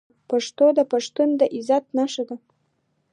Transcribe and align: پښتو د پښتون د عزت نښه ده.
پښتو 0.29 0.65
د 0.77 0.79
پښتون 0.91 1.29
د 1.39 1.41
عزت 1.55 1.83
نښه 1.97 2.23
ده. 2.29 2.35